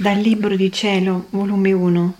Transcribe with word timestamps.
Dal 0.00 0.16
Libro 0.16 0.56
di 0.56 0.72
Cielo, 0.72 1.26
volume 1.28 1.72
1, 1.72 2.14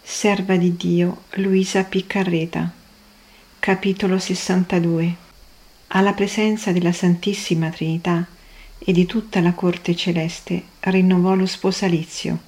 Serva 0.00 0.54
di 0.54 0.76
Dio, 0.76 1.24
Luisa 1.30 1.82
Piccarreta, 1.82 2.70
capitolo 3.58 4.20
62. 4.20 5.16
Alla 5.88 6.12
presenza 6.12 6.70
della 6.70 6.92
Santissima 6.92 7.70
Trinità 7.70 8.24
e 8.78 8.92
di 8.92 9.04
tutta 9.04 9.40
la 9.40 9.52
corte 9.52 9.96
celeste 9.96 10.62
rinnovò 10.78 11.34
lo 11.34 11.46
sposalizio. 11.46 12.38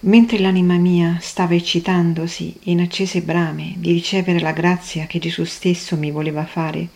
Mentre 0.00 0.38
l'anima 0.38 0.78
mia 0.78 1.18
stava 1.20 1.56
eccitandosi 1.56 2.56
in 2.62 2.80
accese 2.80 3.20
brame 3.20 3.74
di 3.76 3.92
ricevere 3.92 4.40
la 4.40 4.52
grazia 4.52 5.04
che 5.04 5.18
Gesù 5.18 5.44
stesso 5.44 5.94
mi 5.96 6.10
voleva 6.10 6.46
fare, 6.46 6.88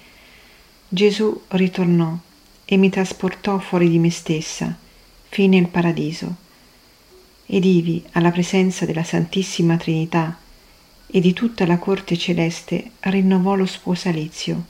Gesù 0.89 1.39
ritornò 1.49 2.17
e 2.65 2.77
mi 2.79 2.89
trasportò 2.89 3.59
fuori 3.59 3.91
di 3.91 3.99
me 3.99 4.11
stessa 4.11 4.75
fino 5.33 5.57
al 5.57 5.69
paradiso 5.69 6.35
ed 7.47 7.65
ivi 7.65 8.05
alla 8.13 8.31
presenza 8.31 8.85
della 8.85 9.03
Santissima 9.03 9.79
Trinità 9.79 10.39
e 11.07 11.21
di 11.21 11.33
tutta 11.33 11.65
la 11.65 11.79
corte 11.79 12.19
celeste 12.19 12.91
rinnovò 13.01 13.55
lo 13.55 13.65
sposalizio. 13.65 14.63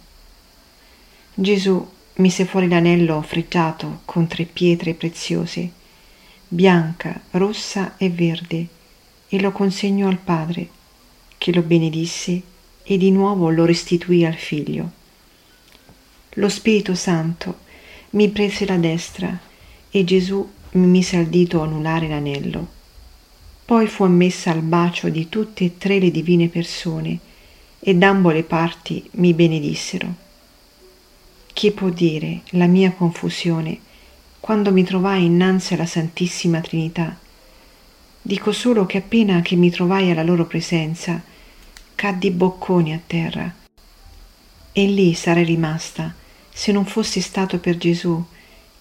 Gesù 1.35 1.85
mise 2.15 2.45
fuori 2.45 2.69
l'anello 2.69 3.21
frigiato 3.23 4.03
con 4.05 4.29
tre 4.29 4.45
pietre 4.45 4.95
preziose, 4.95 5.69
bianca, 6.47 7.21
rossa 7.33 7.97
e 7.97 8.09
verde, 8.11 8.67
e 9.27 9.41
lo 9.41 9.51
consegnò 9.51 10.07
al 10.07 10.19
Padre, 10.19 10.69
che 11.39 11.53
lo 11.53 11.63
benedisse 11.63 12.41
e 12.85 12.97
di 12.99 13.11
nuovo 13.11 13.51
lo 13.51 13.65
restituì 13.65 14.25
al 14.25 14.37
Figlio. 14.37 14.91
Lo 16.35 16.49
Spirito 16.49 16.95
Santo 16.95 17.59
mi 18.11 18.29
prese 18.29 18.65
la 18.65 18.77
destra 18.77 19.51
e 19.95 20.05
Gesù 20.05 20.51
mi 20.73 20.87
mise 20.87 21.19
al 21.19 21.27
dito 21.27 21.61
anulare 21.61 22.09
l'anello. 22.09 22.67
Poi 23.67 23.87
fu 23.87 24.05
ammessa 24.05 24.51
al 24.51 24.63
bacio 24.63 25.11
di 25.11 25.29
tutte 25.29 25.65
e 25.65 25.77
tre 25.77 25.99
le 25.99 26.11
divine 26.11 26.49
persone 26.49 27.19
e 27.79 27.95
d'ambo 27.95 28.31
le 28.31 28.43
parti 28.43 29.07
mi 29.13 29.35
benedissero. 29.35 30.15
Chi 31.53 31.71
può 31.73 31.91
dire 31.91 32.41
la 32.53 32.67
mia 32.67 32.93
confusione 32.93 33.79
quando 34.41 34.73
mi 34.73 34.83
trovai 34.83 35.27
innanzi 35.27 35.75
alla 35.75 35.85
Santissima 35.85 36.61
Trinità? 36.63 37.15
Dico 38.23 38.51
solo 38.51 38.87
che 38.87 38.97
appena 38.97 39.43
che 39.43 39.57
mi 39.57 39.71
trovai 39.71 40.11
alla 40.11 40.23
loro 40.23 40.47
presenza, 40.47 41.23
caddi 41.95 42.31
bocconi 42.31 42.95
a 42.95 43.01
terra. 43.07 43.55
E 44.73 44.87
lì 44.87 45.13
sarei 45.13 45.45
rimasta 45.45 46.15
se 46.51 46.73
non 46.73 46.87
fosse 46.87 47.21
stato 47.21 47.59
per 47.59 47.77
Gesù 47.77 48.25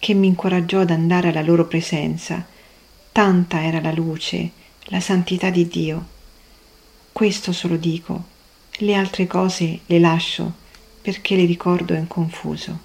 che 0.01 0.15
mi 0.15 0.25
incoraggiò 0.25 0.79
ad 0.79 0.89
andare 0.89 1.27
alla 1.27 1.43
loro 1.43 1.67
presenza. 1.67 2.43
Tanta 3.11 3.63
era 3.63 3.79
la 3.79 3.91
luce, 3.91 4.49
la 4.85 4.99
santità 4.99 5.51
di 5.51 5.67
Dio. 5.67 6.05
Questo 7.11 7.51
solo 7.51 7.77
dico, 7.77 8.23
le 8.77 8.95
altre 8.95 9.27
cose 9.27 9.81
le 9.85 9.99
lascio 9.99 10.53
perché 11.03 11.35
le 11.35 11.45
ricordo 11.45 11.93
in 11.93 12.07
confuso. 12.07 12.79